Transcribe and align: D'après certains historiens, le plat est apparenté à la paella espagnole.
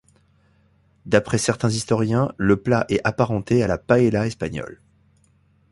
D'après 1.05 1.37
certains 1.37 1.69
historiens, 1.69 2.31
le 2.39 2.57
plat 2.59 2.87
est 2.89 3.01
apparenté 3.03 3.61
à 3.61 3.67
la 3.67 3.77
paella 3.77 4.25
espagnole. 4.25 4.81